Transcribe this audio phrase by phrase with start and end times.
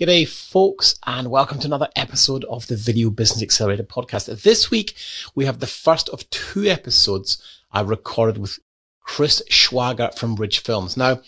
[0.00, 4.42] G'day, folks, and welcome to another episode of the Video Business Accelerator podcast.
[4.42, 4.94] This week,
[5.34, 8.58] we have the first of two episodes I recorded with
[9.00, 10.96] Chris Schwager from Ridge Films.
[10.96, 11.20] Now,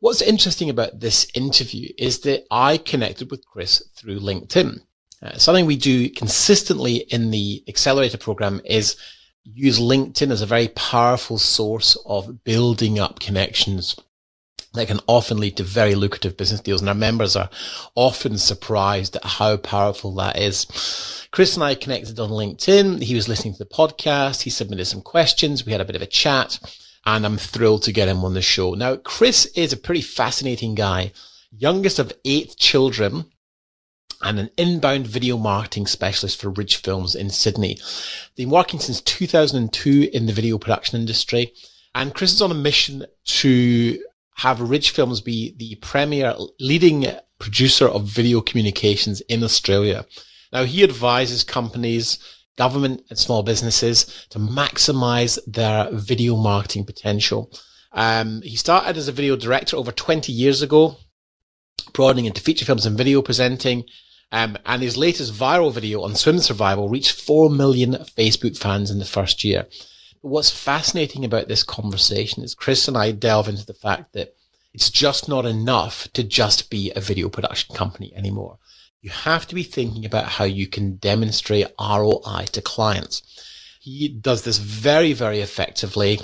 [0.00, 4.80] what's interesting about this interview is that I connected with Chris through LinkedIn.
[5.20, 8.96] Uh, something we do consistently in the Accelerator program is
[9.44, 13.94] use LinkedIn as a very powerful source of building up connections
[14.74, 16.80] that can often lead to very lucrative business deals.
[16.80, 17.50] And our members are
[17.94, 20.66] often surprised at how powerful that is.
[21.30, 23.02] Chris and I connected on LinkedIn.
[23.02, 24.42] He was listening to the podcast.
[24.42, 25.64] He submitted some questions.
[25.64, 26.58] We had a bit of a chat
[27.06, 28.74] and I'm thrilled to get him on the show.
[28.74, 31.12] Now, Chris is a pretty fascinating guy,
[31.50, 33.26] youngest of eight children
[34.22, 37.78] and an inbound video marketing specialist for Ridge Films in Sydney.
[38.36, 41.52] Been working since 2002 in the video production industry.
[41.94, 44.02] And Chris is on a mission to
[44.34, 47.06] have Ridge Films be the premier leading
[47.38, 50.06] producer of video communications in Australia.
[50.52, 52.18] Now he advises companies,
[52.56, 57.50] government and small businesses to maximize their video marketing potential.
[57.92, 60.96] Um, he started as a video director over 20 years ago,
[61.92, 63.84] broadening into feature films and video presenting.
[64.32, 68.98] Um, and his latest viral video on swim survival reached 4 million Facebook fans in
[68.98, 69.66] the first year
[70.24, 74.34] what's fascinating about this conversation is Chris and I delve into the fact that
[74.72, 78.58] it's just not enough to just be a video production company anymore.
[79.02, 83.22] You have to be thinking about how you can demonstrate ROI to clients.
[83.80, 86.20] He does this very, very effectively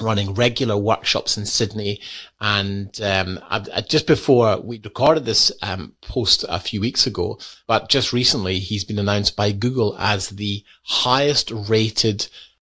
[0.00, 2.00] running regular workshops in Sydney.
[2.40, 7.38] And um, I, I, just before we recorded this um, post a few weeks ago,
[7.68, 12.26] but just recently, he's been announced by Google as the highest rated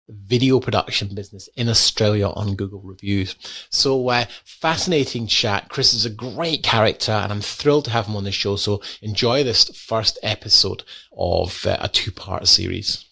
[0.08, 3.36] video production business in Australia on Google reviews.
[3.70, 5.68] So uh, fascinating chat.
[5.68, 8.56] Chris is a great character and I'm thrilled to have him on the show.
[8.56, 10.84] So enjoy this first episode
[11.16, 13.04] of uh, a two part series.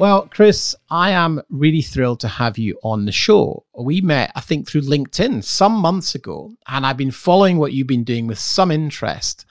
[0.00, 3.66] Well, Chris, I am really thrilled to have you on the show.
[3.78, 7.86] We met, I think, through LinkedIn some months ago, and I've been following what you've
[7.86, 9.44] been doing with some interest.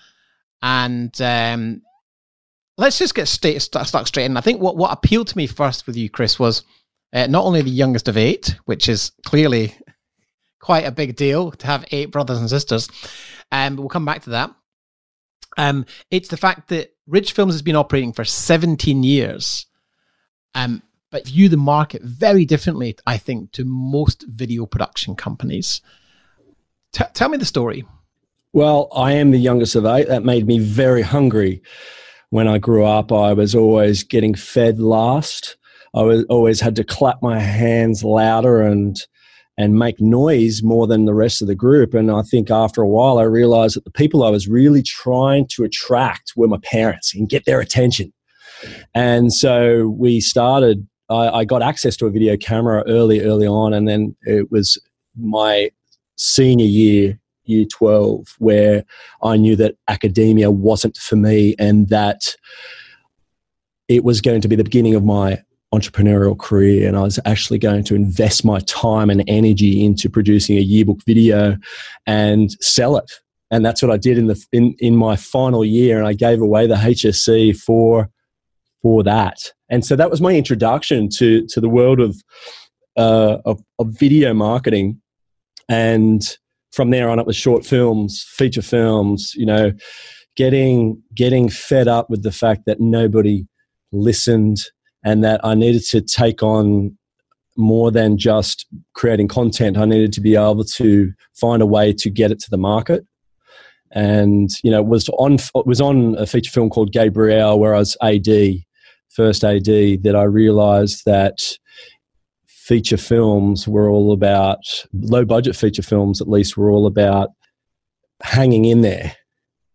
[0.64, 1.84] And um,
[2.80, 4.38] let's just get straight, stuck straight in.
[4.38, 6.64] I think what, what appealed to me first with you, Chris, was
[7.14, 9.76] uh, not only the youngest of eight, which is clearly
[10.60, 12.90] quite a big deal to have eight brothers and sisters,
[13.52, 14.50] um, but we'll come back to that.
[15.60, 19.68] Um, it's the fact that Ridge Films has been operating for 17 years
[20.56, 25.82] um, but view the market very differently, I think, to most video production companies.
[26.92, 27.86] T- tell me the story.
[28.54, 30.08] Well, I am the youngest of eight.
[30.08, 31.62] That made me very hungry.
[32.32, 35.58] When I grew up, I was always getting fed last.
[35.96, 38.98] I was always had to clap my hands louder and
[39.58, 41.94] and make noise more than the rest of the group.
[41.94, 45.48] And I think after a while, I realized that the people I was really trying
[45.48, 48.14] to attract were my parents and get their attention.
[48.94, 53.74] And so we started, I, I got access to a video camera early, early on.
[53.74, 54.78] And then it was
[55.18, 55.72] my
[56.16, 58.84] senior year, year 12, where
[59.24, 62.36] I knew that academia wasn't for me and that
[63.88, 65.42] it was going to be the beginning of my
[65.74, 70.58] entrepreneurial career and I was actually going to invest my time and energy into producing
[70.58, 71.58] a yearbook video
[72.08, 73.12] and sell it.
[73.52, 76.42] And that's what I did in the in, in my final year and I gave
[76.42, 78.10] away the HSC for
[78.82, 79.52] for that.
[79.70, 82.22] And so that was my introduction to to the world of
[82.98, 85.02] uh, of, of video marketing.
[85.70, 86.24] And
[86.72, 89.34] from there on, it was short films, feature films.
[89.36, 89.72] You know,
[90.36, 93.48] getting getting fed up with the fact that nobody
[93.92, 94.58] listened
[95.04, 96.98] and that I needed to take on
[97.58, 99.78] more than just creating content.
[99.78, 103.04] I needed to be able to find a way to get it to the market
[103.92, 107.98] and you know was on was on a feature film called Gabriel where I was
[108.02, 108.28] AD
[109.10, 111.40] first AD that I realized that
[112.48, 114.60] feature films were all about,
[114.94, 117.30] low budget feature films at least, were all about
[118.22, 119.16] hanging in there.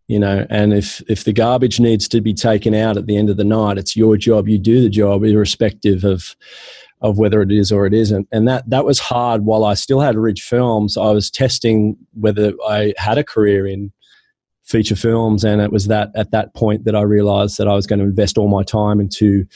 [0.07, 3.31] You know, and if if the garbage needs to be taken out at the end
[3.31, 4.49] of the night, it's your job.
[4.49, 6.37] You do the job, irrespective of
[7.01, 8.29] of whether it is or it isn't.
[8.31, 9.45] And that that was hard.
[9.47, 13.93] While I still had Ridge Films, I was testing whether I had a career in
[14.65, 17.87] feature films, and it was that at that point that I realized that I was
[17.87, 19.47] going to invest all my time into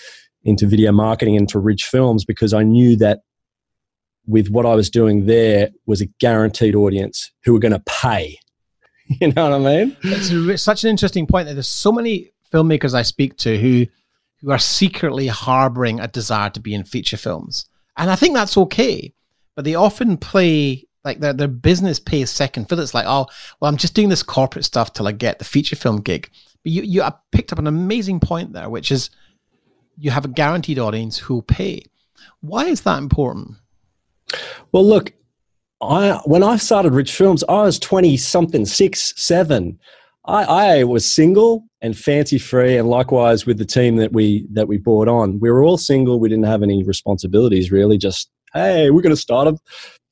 [0.45, 3.21] into video marketing into Ridge Films because I knew that
[4.27, 8.39] with what I was doing there was a guaranteed audience who were going to pay.
[9.23, 9.97] You know what I mean?
[10.03, 13.87] It's such an interesting point that there's so many filmmakers I speak to who
[14.43, 17.65] who are secretly harboring a desire to be in feature films.
[17.97, 19.15] And I think that's okay.
[19.57, 22.83] But they often play like their, their business pays second fiddle.
[22.83, 23.27] It's like, oh,
[23.61, 26.31] well, I'm just doing this corporate stuff till I get the feature film gig.
[26.63, 27.03] But you, you
[27.33, 29.11] picked up an amazing point there, which is
[29.97, 31.83] you have a guaranteed audience who'll pay.
[32.41, 33.57] Why is that important?
[34.73, 35.13] Well, look,
[35.81, 39.79] I when I started Ridge Films, I was twenty something, six, seven.
[40.25, 44.69] I, I was single and fancy free, and likewise with the team that we that
[44.69, 45.41] we brought on.
[45.41, 46.21] We were all single.
[46.21, 47.97] We didn't have any responsibilities really.
[47.97, 49.59] Just hey, we're going to start a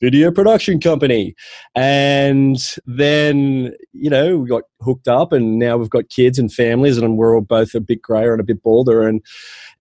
[0.01, 1.35] video production company,
[1.75, 6.99] and then you know we got hooked up, and now we've got kids and families,
[6.99, 9.23] and we're all both a bit grayer and a bit bolder, and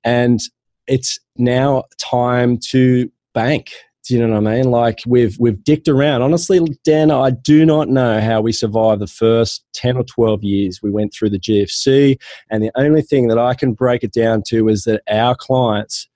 [0.03, 0.41] and
[0.87, 3.71] it's now time to bank
[4.05, 4.69] do you know what I mean?
[4.69, 6.21] Like we've we've dicked around.
[6.21, 10.79] Honestly, Dan, I do not know how we survived the first ten or twelve years
[10.81, 12.19] we went through the GFC.
[12.51, 16.07] And the only thing that I can break it down to is that our clients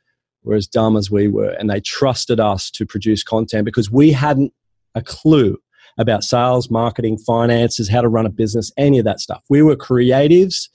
[0.44, 4.12] were as dumb as we were, and they trusted us to produce content because we
[4.12, 4.54] hadn't
[4.96, 5.58] a clue
[5.98, 9.44] about sales, marketing, finances, how to run a business, any of that stuff.
[9.50, 10.70] We were creatives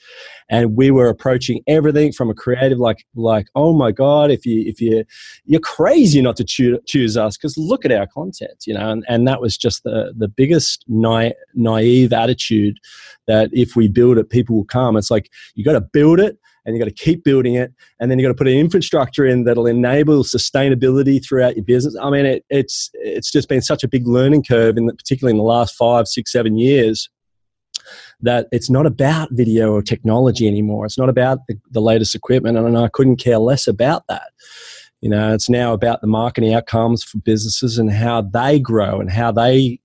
[0.50, 4.62] and we were approaching everything from a creative like like oh my god if you
[4.66, 5.04] if you
[5.44, 9.04] you're crazy not to choo- choose us because look at our content you know and,
[9.08, 12.78] and that was just the the biggest na- naive attitude
[13.26, 16.38] that if we build it people will come it's like you got to build it
[16.64, 19.26] and you got to keep building it and then you got to put an infrastructure
[19.26, 21.96] in that'll enable sustainability throughout your business.
[22.00, 25.32] I mean it, it's it's just been such a big learning curve in the, particularly
[25.32, 27.08] in the last five six seven years
[28.20, 30.86] that it's not about video or technology anymore.
[30.86, 34.30] It's not about the, the latest equipment and i couldn't care less about that.
[35.00, 39.10] You know it's now about the marketing outcomes for businesses and how they grow and
[39.10, 39.80] how they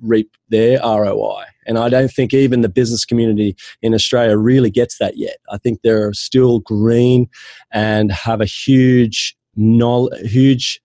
[0.00, 4.98] reap their roi and I don't think even the business community in Australia really gets
[4.98, 5.36] that yet.
[5.50, 7.28] I think they're still green
[7.70, 10.80] and have a huge knowledge, huge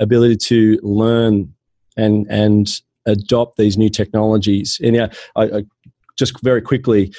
[0.00, 1.54] ability to learn
[1.96, 4.80] and and adopt these new technologies.
[4.82, 5.62] And yeah, I, I
[6.18, 7.14] just very quickly,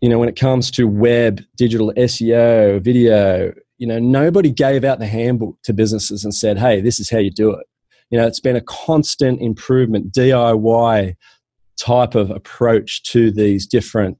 [0.00, 4.98] you know, when it comes to web, digital SEO, video, you know, nobody gave out
[4.98, 7.66] the handbook to businesses and said, "Hey, this is how you do it."
[8.10, 11.14] You know, it's been a constant improvement, DIY
[11.76, 14.18] type of approach to these different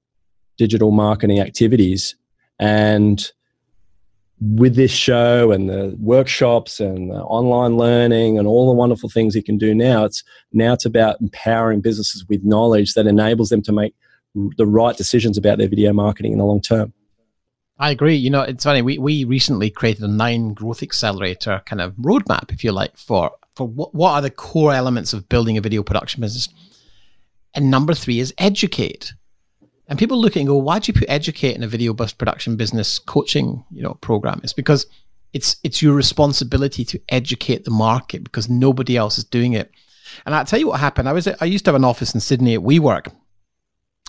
[0.56, 2.14] digital marketing activities.
[2.58, 3.30] And
[4.40, 9.34] with this show and the workshops and the online learning and all the wonderful things
[9.34, 10.22] you can do now, it's
[10.52, 13.94] now it's about empowering businesses with knowledge that enables them to make
[14.34, 16.92] the right decisions about their video marketing in the long term.
[17.78, 18.14] I agree.
[18.14, 18.80] You know, it's funny.
[18.82, 23.32] We, we recently created a nine growth accelerator kind of roadmap, if you like, for
[23.54, 26.48] for what, what are the core elements of building a video production business.
[27.56, 29.14] And number three is educate.
[29.88, 32.56] And people look at and go, why'd you put educate in a video bus production
[32.56, 34.40] business coaching, you know, program?
[34.44, 34.86] It's because
[35.32, 39.70] it's it's your responsibility to educate the market because nobody else is doing it.
[40.24, 41.08] And I'll tell you what happened.
[41.08, 43.12] I was I used to have an office in Sydney at WeWork.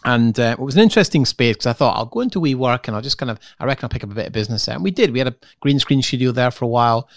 [0.03, 2.95] And uh, it was an interesting space because I thought I'll go into WeWork and
[2.95, 4.75] I'll just kind of, I reckon I'll pick up a bit of business there.
[4.75, 5.11] And we did.
[5.11, 7.09] We had a green screen studio there for a while.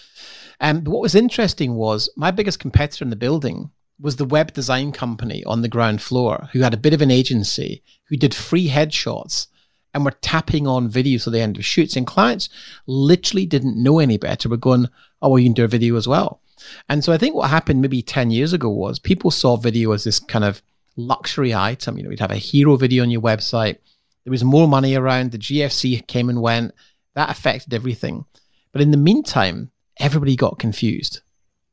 [0.59, 3.69] And um, what was interesting was my biggest competitor in the building
[4.01, 7.11] was the web design company on the ground floor who had a bit of an
[7.11, 9.47] agency who did free headshots
[9.93, 11.95] and were tapping on videos at the end of shoots.
[11.95, 12.49] And clients
[12.87, 14.49] literally didn't know any better.
[14.49, 14.87] Were going,
[15.21, 16.41] oh, well, you can do a video as well.
[16.89, 20.03] And so I think what happened maybe 10 years ago was people saw video as
[20.03, 20.61] this kind of
[20.95, 21.97] luxury item.
[21.97, 23.77] You know, you'd have a hero video on your website.
[24.23, 25.31] There was more money around.
[25.31, 26.73] The GFC came and went.
[27.15, 28.25] That affected everything.
[28.71, 31.21] But in the meantime, everybody got confused.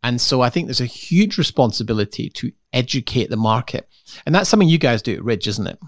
[0.03, 3.89] And so I think there's a huge responsibility to educate the market.
[4.27, 5.79] And that's something you guys do at Ridge, isn't it?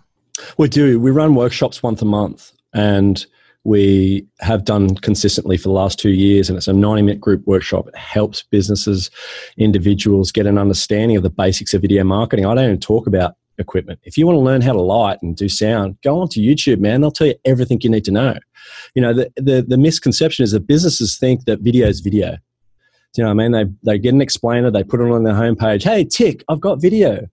[0.59, 0.99] We do.
[0.99, 3.25] We run workshops once a month and
[3.65, 6.49] we have done consistently for the last two years.
[6.49, 7.89] And it's a 90 minute group workshop.
[7.89, 9.11] It helps businesses,
[9.59, 12.47] individuals get an understanding of the basics of video marketing.
[12.47, 14.01] I don't even talk about equipment.
[14.05, 17.01] If you want to learn how to light and do sound, go onto YouTube, man.
[17.01, 18.39] They'll tell you everything you need to know.
[18.95, 22.39] You know, the, the, the misconception is that businesses think that video is video.
[23.13, 23.53] Do you know what I mean?
[23.83, 25.83] They, they get an explainer, they put it on their homepage.
[25.83, 27.29] Hey, tick, I've got video.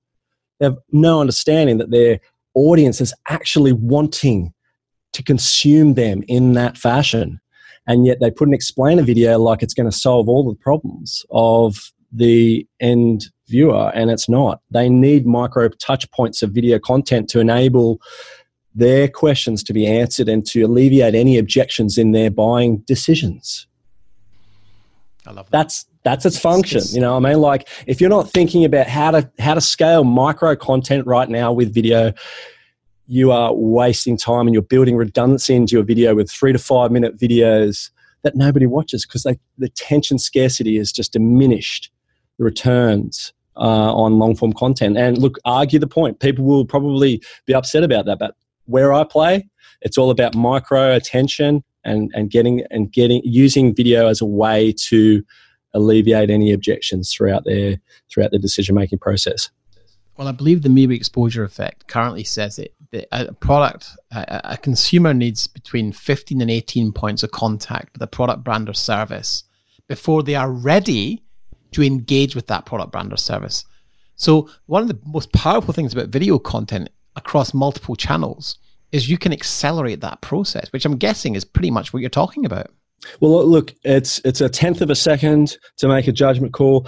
[0.59, 2.19] They have no understanding that their
[2.55, 4.53] audience is actually wanting
[5.13, 7.39] to consume them in that fashion.
[7.85, 11.25] And yet they put an explainer video like it's going to solve all the problems
[11.29, 14.61] of the end viewer, and it's not.
[14.71, 18.01] They need micro touch points of video content to enable
[18.75, 23.67] their questions to be answered and to alleviate any objections in their buying decisions.
[25.27, 25.51] I love that.
[25.51, 26.81] That's that's its function.
[26.91, 30.03] You know, I mean, like if you're not thinking about how to how to scale
[30.03, 32.13] micro content right now with video,
[33.07, 36.91] you are wasting time and you're building redundancy into your video with three to five
[36.91, 37.89] minute videos
[38.23, 41.91] that nobody watches because the attention scarcity is just diminished
[42.37, 44.97] the returns uh, on long form content.
[44.97, 46.19] And look, argue the point.
[46.19, 49.47] People will probably be upset about that, but where I play,
[49.81, 54.73] it's all about micro attention and, and getting and getting using video as a way
[54.89, 55.23] to
[55.73, 57.77] alleviate any objections throughout their
[58.11, 59.49] throughout the decision making process.
[60.17, 64.57] Well, I believe the media exposure effect currently says it that a product, a, a,
[64.57, 69.43] consumer needs between 15 and 18 points of contact with a product, brand, or service
[69.87, 71.21] before they are ready
[71.71, 73.65] to engage with that product, brand, or service.
[74.15, 78.57] So, one of the most powerful things about video content across multiple channels
[78.91, 82.45] is you can accelerate that process, which I'm guessing is pretty much what you're talking
[82.45, 82.71] about.
[83.19, 86.87] Well, look, it's it's a tenth of a second to make a judgment call.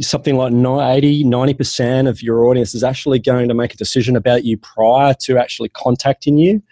[0.00, 4.44] Something like 80, 90% of your audience is actually going to make a decision about
[4.44, 6.62] you prior to actually contacting you.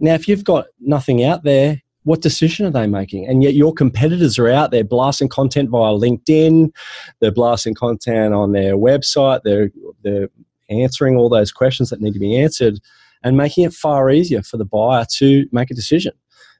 [0.00, 3.26] Now, if you've got nothing out there, what decision are they making?
[3.26, 6.72] And yet your competitors are out there blasting content via LinkedIn,
[7.20, 9.70] they're blasting content on their website, they're,
[10.02, 10.28] they're
[10.70, 12.80] answering all those questions that need to be answered
[13.22, 16.12] and making it far easier for the buyer to make a decision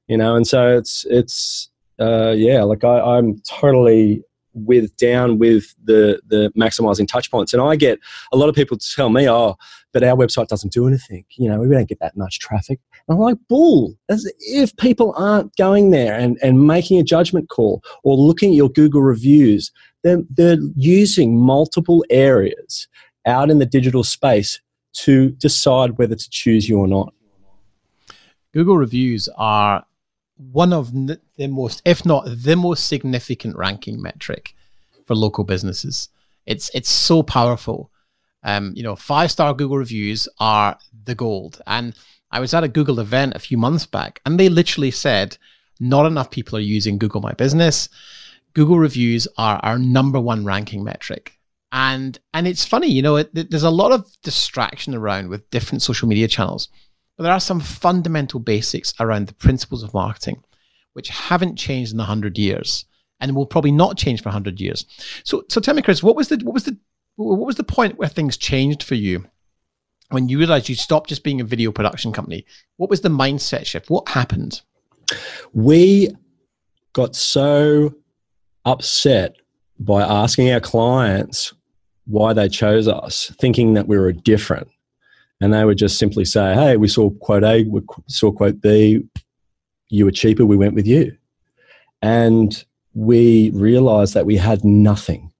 [0.07, 4.23] you know and so it's it's uh, yeah like I, i'm totally
[4.55, 7.53] with down with the the maximizing touch points.
[7.53, 7.99] And i get
[8.33, 9.57] a lot of people tell me oh
[9.93, 11.25] but our website doesn't do anything.
[11.37, 12.81] You know we don't get that much traffic.
[13.09, 17.49] And i'm like bull as if people aren't going there and and making a judgment
[17.49, 19.71] call or looking at your google reviews
[20.05, 22.87] they're, they're using multiple areas
[23.27, 24.61] out in the digital space
[25.05, 27.13] to decide whether to choose you or not
[28.53, 29.85] google reviews are
[30.39, 34.55] one of the most, if not the most significant ranking metric
[35.07, 36.09] for local businesses.
[36.47, 37.91] It's it's so powerful.
[38.45, 41.61] Um, you know, five star Google reviews are the gold.
[41.67, 41.95] And
[42.31, 45.37] I was at a Google event a few months back, and they literally said
[45.81, 47.89] not enough people are using Google My Business.
[48.55, 51.38] Google reviews are our number one ranking metric.
[51.71, 55.83] And and it's funny, you know, it, there's a lot of distraction around with different
[55.83, 56.69] social media channels.
[57.17, 60.43] But there are some fundamental basics around the principles of marketing
[60.93, 62.85] which haven't changed in 100 years
[63.21, 64.85] and will probably not change for 100 years.
[65.25, 66.77] So so tell me Chris, what was the what was the
[67.17, 69.25] what was the point where things changed for you?
[70.11, 72.47] When you realized you stopped just being a video production company,
[72.77, 73.91] what was the mindset shift?
[73.91, 74.63] What happened?
[75.53, 76.11] We
[76.95, 77.95] got so
[78.65, 79.37] upset
[79.79, 81.53] by asking our clients
[82.09, 84.69] why they chose us, thinking that we were different
[85.41, 89.03] and they would just simply say, "Hey, we saw quote A, we saw quote B.
[89.89, 90.45] You were cheaper.
[90.45, 91.17] We went with you."
[92.03, 95.31] And we realized that we had nothing.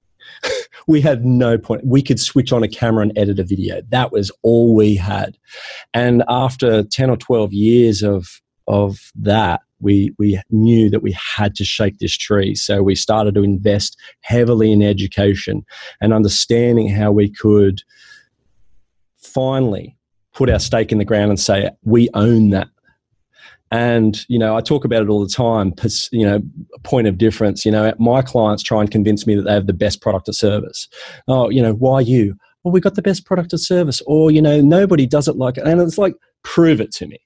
[0.87, 1.85] we had no point.
[1.85, 3.83] We could switch on a camera and edit a video.
[3.89, 5.37] That was all we had.
[5.95, 11.55] And after ten or twelve years of of that, we we knew that we had
[11.57, 12.55] to shake this tree.
[12.55, 15.65] So we started to invest heavily in education
[16.01, 17.83] and understanding how we could
[19.17, 19.97] finally
[20.35, 22.69] put our stake in the ground and say, we own that.
[23.71, 25.75] And, you know, I talk about it all the time,
[26.11, 26.41] you know,
[26.85, 27.67] point of difference.
[27.67, 30.33] You know, my clients try and convince me that they have the best product or
[30.33, 30.89] service.
[31.27, 32.35] Oh, you know, why you?
[32.63, 34.01] Well, we got the best product or service.
[34.07, 35.67] Or, you know, nobody does it like it.
[35.67, 37.19] And it's like, prove it to me.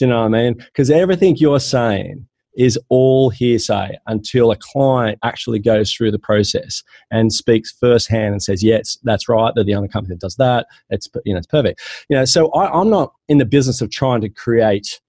[0.00, 0.54] Do you know what I mean?
[0.54, 2.26] Because everything you're saying
[2.56, 8.42] is all hearsay until a client actually goes through the process and speaks firsthand and
[8.42, 9.52] says, "Yes, that's right.
[9.54, 10.66] They're the only company that does that.
[10.88, 13.90] It's you know it's perfect." You know, so I, I'm not in the business of
[13.90, 15.02] trying to create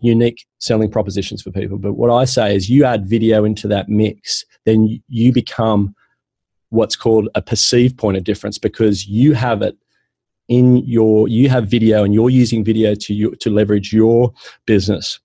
[0.00, 3.90] unique selling propositions for people, but what I say is, you add video into that
[3.90, 5.94] mix, then you become
[6.70, 9.76] what's called a perceived point of difference because you have it
[10.48, 14.32] in your you have video and you're using video to you, to leverage your
[14.66, 15.20] business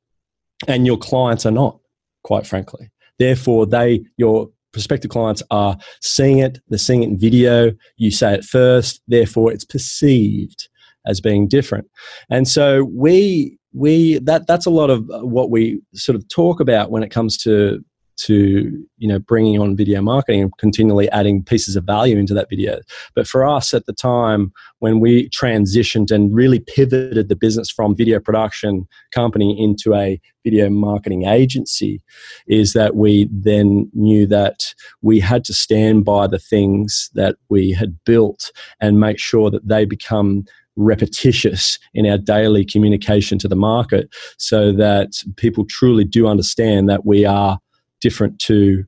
[0.67, 1.79] and your clients are not,
[2.23, 2.89] quite frankly.
[3.17, 8.33] Therefore, they, your prospective clients are seeing it, they're seeing it in video, you say
[8.33, 10.69] it first, therefore it's perceived
[11.05, 11.87] as being different.
[12.29, 16.59] And so we we that that's a lot of uh, what we sort of talk
[16.59, 17.83] about when it comes to
[18.25, 22.49] to you know bringing on video marketing and continually adding pieces of value into that
[22.49, 22.79] video.
[23.15, 27.95] But for us at the time when we transitioned and really pivoted the business from
[27.95, 32.01] video production company into a video marketing agency,
[32.47, 37.71] is that we then knew that we had to stand by the things that we
[37.71, 40.45] had built and make sure that they become
[40.79, 47.05] repetitious in our daily communication to the market so that people truly do understand that
[47.05, 47.59] we are
[48.01, 48.85] different to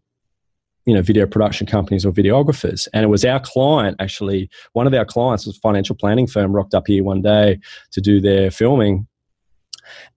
[0.85, 4.93] you know video production companies or videographers and it was our client actually one of
[4.93, 7.59] our clients was a financial planning firm rocked up here one day
[7.91, 9.07] to do their filming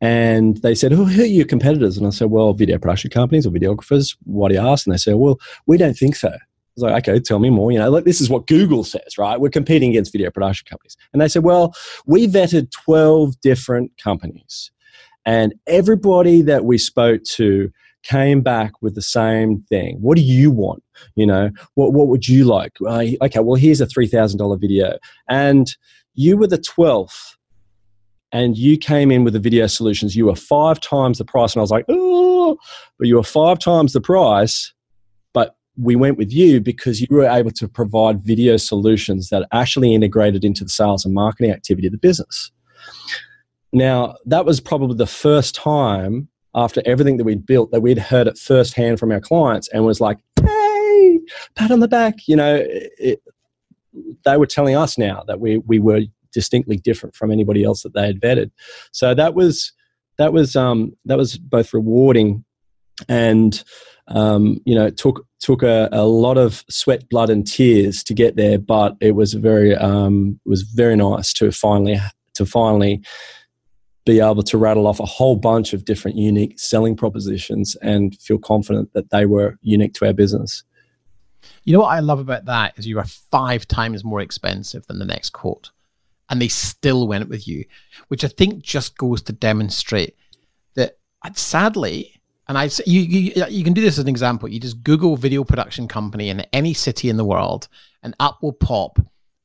[0.00, 1.96] and they said, who are your competitors?
[1.96, 4.16] And I said, well, video production companies or videographers.
[4.24, 4.86] What do you ask?
[4.86, 6.30] And they said, well, we don't think so
[6.76, 7.70] I was like, okay, tell me more.
[7.70, 9.40] You know, like this is what Google says, right?
[9.40, 10.96] We're competing against video production companies.
[11.12, 11.72] And they said, well,
[12.04, 14.72] we vetted 12 different companies.
[15.24, 17.70] And everybody that we spoke to
[18.04, 19.98] came back with the same thing.
[20.00, 20.82] What do you want?
[21.16, 22.72] You know, what, what would you like?
[22.86, 24.98] Uh, okay, well, here's a $3,000 video.
[25.28, 25.74] And
[26.14, 27.36] you were the 12th
[28.30, 30.16] and you came in with the video solutions.
[30.16, 31.54] You were five times the price.
[31.54, 32.56] And I was like, oh,
[32.98, 34.72] but you were five times the price
[35.32, 39.94] But we went with you because you were able to provide video solutions that actually
[39.94, 42.50] integrated into the sales and marketing activity of the business.
[43.72, 48.26] Now, that was probably the first time after everything that we'd built that we'd heard
[48.26, 51.20] it firsthand from our clients and was like, hey,
[51.56, 52.14] pat on the back.
[52.26, 53.22] You know, it,
[54.24, 57.94] they were telling us now that we, we were distinctly different from anybody else that
[57.94, 58.50] they had vetted.
[58.92, 59.72] So that was,
[60.18, 62.44] that was, um, that was both rewarding
[63.08, 63.62] and
[64.08, 68.14] um, you know, it took took a, a, lot of sweat, blood, and tears to
[68.14, 71.98] get there, but it was very um, it was very nice to finally
[72.34, 73.02] to finally
[74.04, 78.38] be able to rattle off a whole bunch of different unique selling propositions and feel
[78.38, 80.62] confident that they were unique to our business.
[81.64, 84.98] You know what I love about that is you are five times more expensive than
[84.98, 85.70] the next quote,
[86.28, 87.64] and they still went with you,
[88.08, 90.16] which I think just goes to demonstrate
[90.74, 94.48] that uh, sadly and I you, you you can do this as an example.
[94.48, 97.68] You just Google video production company in any city in the world,
[98.02, 98.98] and up will pop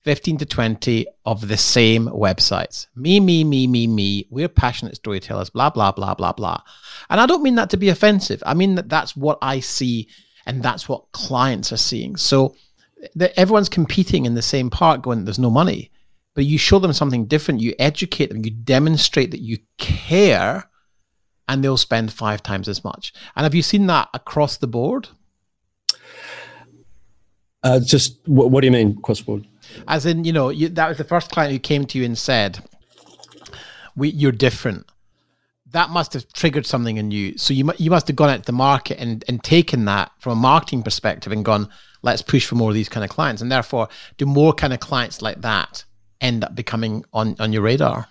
[0.10, 2.88] 15 to 20 of the same websites.
[2.96, 4.26] Me, me, me, me, me.
[4.32, 6.64] We're passionate storytellers, blah, blah, blah, blah, blah.
[7.12, 8.42] And I don't mean that to be offensive.
[8.44, 10.10] I mean that that's what I see
[10.48, 12.16] and that's what clients are seeing.
[12.16, 12.56] So
[13.14, 15.92] that everyone's competing in the same part going, there's no money.
[16.34, 17.62] But you show them something different.
[17.62, 18.44] You educate them.
[18.44, 20.72] You demonstrate that you care
[21.48, 23.14] and they'll spend five times as much.
[23.36, 25.10] And have you seen that across the board?
[27.62, 29.46] Uh, just what, what, do you mean across the board?
[29.88, 32.18] As in, you know, you, that was the first client who came to you and
[32.18, 32.60] said,
[33.96, 34.86] "We, you're different."
[35.72, 37.38] That must have triggered something in you.
[37.38, 40.34] So you you must have gone out to the market and and taken that from
[40.34, 41.70] a marketing perspective and gone,
[42.02, 44.80] "Let's push for more of these kind of clients." And therefore, do more kind of
[44.80, 45.84] clients like that
[46.22, 48.08] end up becoming on on your radar?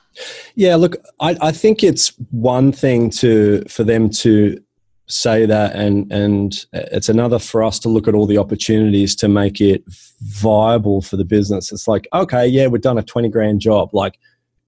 [0.54, 4.60] Yeah, look, I, I think it's one thing to for them to
[5.08, 9.28] say that and and it's another for us to look at all the opportunities to
[9.28, 9.82] make it
[10.20, 11.72] viable for the business.
[11.72, 14.18] It's like okay yeah we've done a 20 grand job like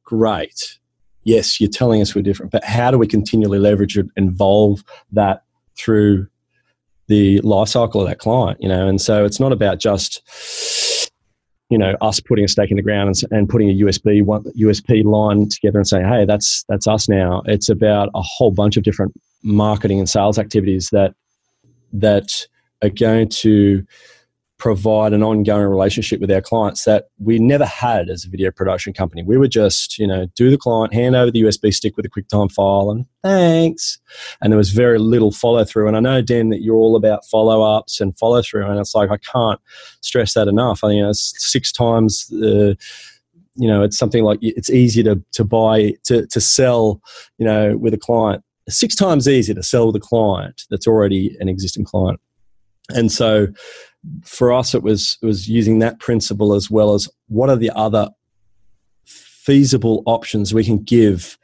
[0.04, 0.78] great.
[1.24, 5.44] Yes you're telling us we're different but how do we continually leverage and involve that
[5.76, 6.26] through
[7.08, 8.88] the life cycle of that client you know?
[8.88, 10.22] And so it's not about just
[11.70, 14.44] you know us putting a stake in the ground and, and putting a USB one
[14.58, 17.42] USP line together and saying, hey, that's that's us now.
[17.46, 21.14] It's about a whole bunch of different marketing and sales activities that
[21.92, 22.46] that
[22.82, 23.84] are going to
[24.60, 28.92] provide an ongoing relationship with our clients that we never had as a video production
[28.92, 29.22] company.
[29.22, 32.10] We would just, you know, do the client, hand over the USB stick with a
[32.10, 33.98] QuickTime file, and thanks.
[34.40, 35.88] And there was very little follow through.
[35.88, 38.66] And I know, Dan, that you're all about follow ups and follow through.
[38.66, 39.60] And it's like, I can't
[40.02, 40.84] stress that enough.
[40.84, 42.30] I think you know, it's six times.
[42.32, 42.74] Uh,
[43.56, 47.00] you know, it's something like it's easy to, to buy, to, to sell,
[47.38, 48.44] you know, with a client.
[48.68, 52.20] Six times easier to sell with a client that's already an existing client.
[52.94, 53.48] And so
[54.24, 57.70] for us, it was it was using that principle as well as what are the
[57.70, 58.08] other
[59.04, 61.38] feasible options we can give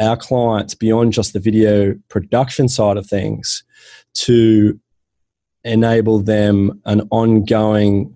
[0.00, 3.64] our clients beyond just the video production side of things
[4.12, 4.78] to
[5.64, 8.15] enable them an ongoing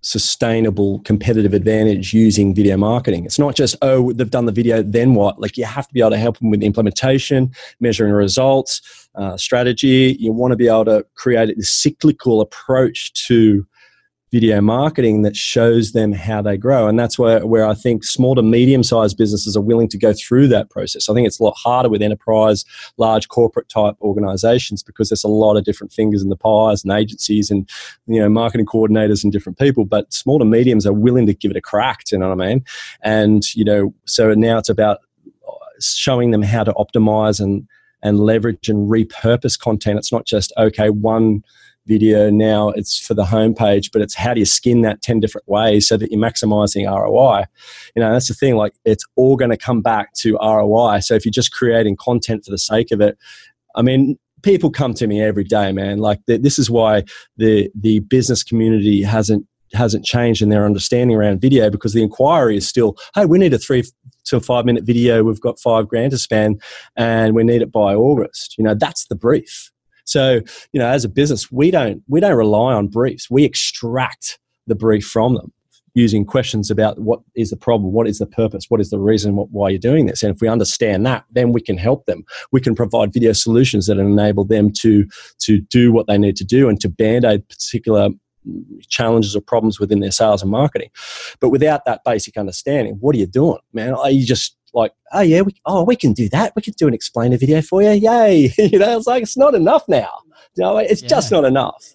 [0.00, 3.24] sustainable competitive advantage using video marketing.
[3.24, 5.40] It's not just, oh, they've done the video, then what?
[5.40, 10.16] Like you have to be able to help them with implementation, measuring results, uh, strategy.
[10.20, 13.66] You want to be able to create a cyclical approach to
[14.32, 16.88] video marketing that shows them how they grow.
[16.88, 20.12] And that's where, where I think small to medium sized businesses are willing to go
[20.12, 21.08] through that process.
[21.08, 22.64] I think it's a lot harder with enterprise,
[22.96, 26.92] large corporate type organizations because there's a lot of different fingers in the pies and
[26.92, 27.68] agencies and,
[28.06, 29.84] you know, marketing coordinators and different people.
[29.84, 32.48] But small to mediums are willing to give it a crack, you know what I
[32.48, 32.64] mean?
[33.02, 34.98] And, you know, so now it's about
[35.48, 37.66] uh, showing them how to optimize and,
[38.02, 39.98] and leverage and repurpose content.
[39.98, 41.44] It's not just, okay, one
[41.86, 45.48] video now it's for the homepage but it's how do you skin that 10 different
[45.48, 47.44] ways so that you're maximizing roi
[47.94, 51.14] you know that's the thing like it's all going to come back to roi so
[51.14, 53.16] if you're just creating content for the sake of it
[53.76, 55.98] i mean people come to me every day man.
[55.98, 57.02] Like this is why
[57.36, 62.56] the the business community hasn't hasn't changed in their understanding around video because the inquiry
[62.56, 63.82] is still hey we need a three
[64.26, 65.24] to five minute video.
[65.24, 66.62] We've got five grand to spend
[66.96, 68.56] and we need it by august.
[68.56, 69.70] You know that's the brief
[70.06, 70.40] so,
[70.72, 73.28] you know, as a business, we don't we don't rely on briefs.
[73.28, 75.52] We extract the brief from them
[75.94, 79.34] using questions about what is the problem, what is the purpose, what is the reason
[79.34, 80.22] why you're doing this.
[80.22, 82.22] And if we understand that, then we can help them.
[82.52, 85.06] We can provide video solutions that enable them to
[85.40, 88.10] to do what they need to do and to band-aid particular
[88.88, 90.90] challenges or problems within their sales and marketing.
[91.40, 93.94] But without that basic understanding, what are you doing, man?
[93.94, 96.52] Are you just like, oh yeah, we, oh we can do that.
[96.54, 97.90] We can do an explainer video for you.
[97.90, 98.52] Yay!
[98.58, 100.10] you know, it's like it's not enough now.
[100.56, 101.08] You know, it's yeah.
[101.08, 101.94] just not enough.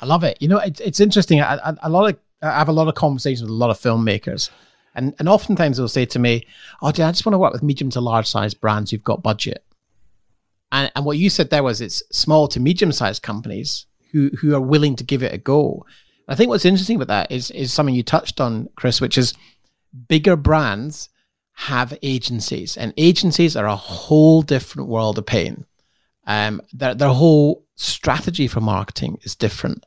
[0.00, 0.38] I love it.
[0.40, 1.40] You know, it's it's interesting.
[1.40, 3.78] I, I, a lot of I have a lot of conversations with a lot of
[3.78, 4.50] filmmakers,
[4.94, 6.46] and and oftentimes they'll say to me,
[6.82, 9.22] "Oh, dude, I just want to work with medium to large size brands who've got
[9.22, 9.64] budget."
[10.70, 14.54] And and what you said there was it's small to medium sized companies who who
[14.54, 15.84] are willing to give it a go.
[16.28, 19.34] I think what's interesting about that is is something you touched on, Chris, which is
[20.08, 21.08] bigger brands
[21.58, 25.66] have agencies, and agencies are a whole different world of pain.
[26.24, 29.84] Um, their their whole strategy for marketing is different.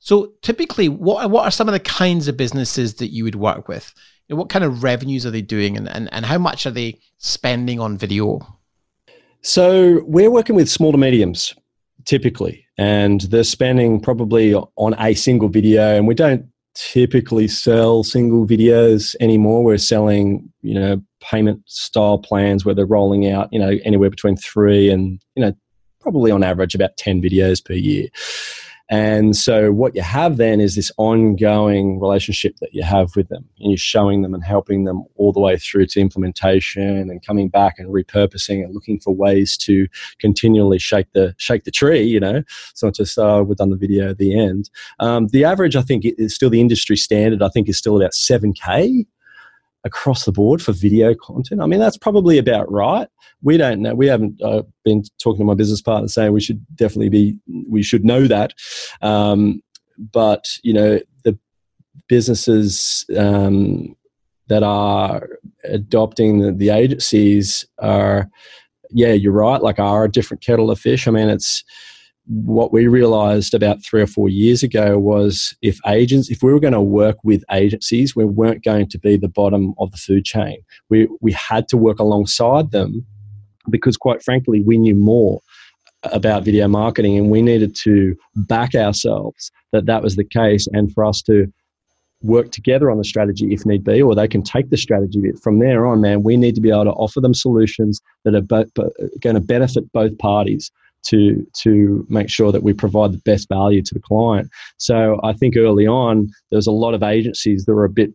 [0.00, 3.68] So typically, what what are some of the kinds of businesses that you would work
[3.68, 3.94] with?
[4.26, 6.72] You know, what kind of revenues are they doing, and, and and how much are
[6.72, 8.40] they spending on video?
[9.42, 11.54] So we're working with small to mediums
[12.04, 18.46] typically, and they're spending probably on a single video, and we don't typically sell single
[18.46, 19.64] videos anymore.
[19.64, 24.36] We're selling, you know, payment style plans where they're rolling out, you know, anywhere between
[24.36, 25.52] three and, you know,
[26.00, 28.08] probably on average about 10 videos per year.
[28.92, 33.48] And so what you have then is this ongoing relationship that you have with them.
[33.58, 37.48] And you're showing them and helping them all the way through to implementation and coming
[37.48, 42.20] back and repurposing and looking for ways to continually shake the shake the tree, you
[42.20, 42.42] know.
[42.74, 44.68] So it's not just uh, we've done the video at the end.
[45.00, 48.12] Um, the average, I think, is still the industry standard, I think is still about
[48.12, 49.06] 7K
[49.84, 51.60] across the board for video content.
[51.60, 53.08] I mean, that's probably about right.
[53.42, 53.94] We don't know.
[53.94, 57.82] We haven't uh, been talking to my business partner saying we should definitely be, we
[57.82, 58.52] should know that.
[59.00, 59.60] Um,
[59.98, 61.36] but, you know, the
[62.08, 63.96] businesses um,
[64.48, 65.28] that are
[65.64, 68.30] adopting the, the agencies are,
[68.90, 71.08] yeah, you're right, like are a different kettle of fish.
[71.08, 71.64] I mean, it's,
[72.26, 76.60] what we realized about three or four years ago was if agents if we were
[76.60, 80.24] going to work with agencies we weren't going to be the bottom of the food
[80.24, 80.58] chain
[80.88, 83.04] we we had to work alongside them
[83.70, 85.40] because quite frankly we knew more
[86.04, 90.92] about video marketing and we needed to back ourselves that that was the case and
[90.92, 91.52] for us to
[92.22, 95.20] work together on the strategy if need be, or they can take the strategy.
[95.20, 98.34] But from there on, man, we need to be able to offer them solutions that
[98.34, 98.64] are
[99.20, 100.70] going to benefit both parties
[101.04, 104.48] to to make sure that we provide the best value to the client.
[104.78, 108.10] So I think early on there was a lot of agencies that were a bit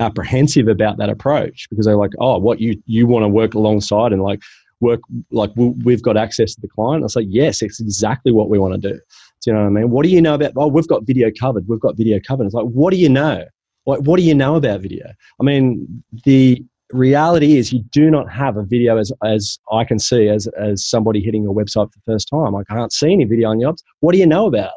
[0.00, 4.12] apprehensive about that approach because they're like, oh, what you you want to work alongside
[4.12, 4.40] and like
[4.80, 7.02] work like we've got access to the client.
[7.02, 8.94] I was like, yes, it's exactly what we want to do.
[8.94, 9.90] Do you know what I mean?
[9.90, 10.52] What do you know about?
[10.56, 11.66] Oh, we've got video covered.
[11.68, 12.46] We've got video covered.
[12.46, 13.44] It's like, what do you know?
[13.84, 15.06] What what do you know about video?
[15.40, 19.98] I mean, the reality is you do not have a video as, as I can
[19.98, 22.54] see as, as somebody hitting your website for the first time.
[22.54, 23.82] I can't see any video on your apps.
[24.00, 24.72] What do you know about?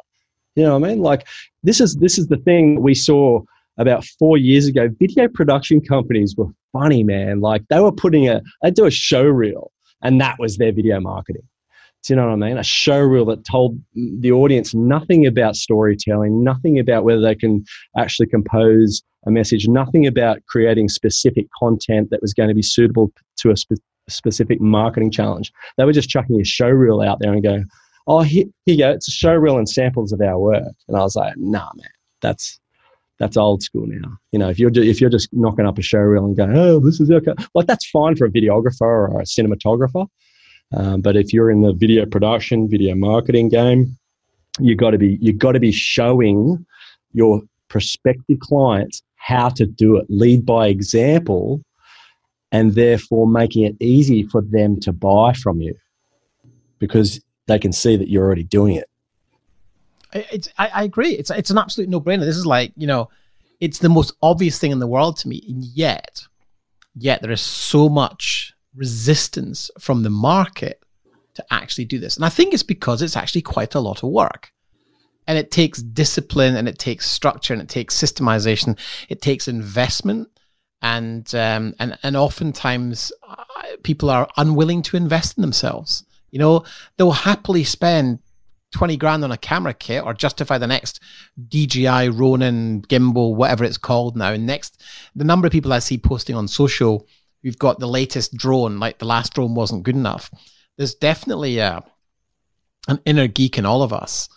[0.54, 1.02] You know what I mean?
[1.02, 1.26] Like
[1.62, 3.42] this is this is the thing we saw
[3.78, 4.88] about four years ago.
[4.98, 7.40] Video production companies were funny, man.
[7.40, 9.70] Like they were putting a they do a show reel
[10.02, 11.46] and that was their video marketing.
[12.06, 12.56] Do you know what I mean?
[12.56, 17.64] A show reel that told the audience nothing about storytelling, nothing about whether they can
[17.98, 23.10] actually compose a message, nothing about creating specific content that was going to be suitable
[23.38, 25.52] to a spe- specific marketing challenge.
[25.76, 27.66] They were just chucking a show reel out there and going,
[28.06, 30.62] oh, here, here you go, it's a show reel and samples of our work.
[30.86, 31.90] And I was like, nah, man,
[32.20, 32.60] that's
[33.18, 34.16] that's old school now.
[34.30, 36.78] You know, if you're if you're just knocking up a show reel and going, oh,
[36.78, 40.06] this is okay, like that's fine for a videographer or a cinematographer.
[40.74, 43.96] Um, but if you're in the video production, video marketing game,
[44.58, 46.64] you got to be you got to be showing
[47.12, 50.06] your prospective clients how to do it.
[50.08, 51.60] Lead by example
[52.52, 55.74] and therefore making it easy for them to buy from you
[56.78, 58.88] because they can see that you're already doing it.
[60.12, 61.12] It's, I, I agree.
[61.12, 62.20] It's, it's an absolute no brainer.
[62.20, 63.10] This is like, you know,
[63.60, 65.44] it's the most obvious thing in the world to me.
[65.48, 66.22] And yet,
[66.94, 70.82] yet there is so much resistance from the market
[71.34, 72.16] to actually do this.
[72.16, 74.52] And I think it's because it's actually quite a lot of work.
[75.26, 78.78] And it takes discipline and it takes structure and it takes systemization.
[79.08, 80.28] It takes investment.
[80.82, 83.44] And, um, and, and oftentimes uh,
[83.82, 86.04] people are unwilling to invest in themselves.
[86.30, 86.64] You know,
[86.96, 88.20] they'll happily spend
[88.72, 91.00] 20 grand on a camera kit or justify the next
[91.48, 94.32] DJI Ronin gimbal, whatever it's called now.
[94.32, 94.82] And next,
[95.14, 97.06] the number of people I see posting on social,
[97.46, 100.32] we've got the latest drone, like the last drone wasn't good enough.
[100.76, 101.80] There's definitely a,
[102.88, 104.28] an inner geek in all of us,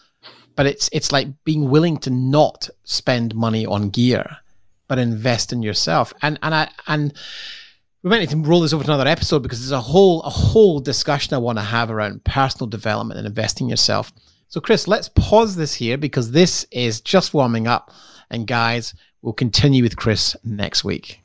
[0.56, 4.38] but it's, it's like being willing to not spend money on gear,
[4.88, 6.14] but invest in yourself.
[6.22, 7.14] And, and I, and,
[8.04, 10.30] we might need to roll this over to another episode because there's a whole a
[10.30, 14.14] whole discussion I want to have around personal development and investing in yourself.
[14.48, 17.92] So, Chris, let's pause this here because this is just warming up.
[18.30, 21.20] And guys, we'll continue with Chris next week.